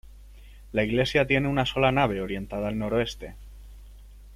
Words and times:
La 0.71 0.83
iglesia 0.83 1.27
tiene 1.27 1.47
una 1.47 1.63
sola 1.63 1.91
nave, 1.91 2.21
orientada 2.21 2.67
al 2.69 2.75
noroeste. 2.79 3.35